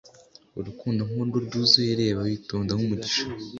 [0.59, 3.23] urukundo nk'urwo rwuzuye-reba, witonda nk'umugisha;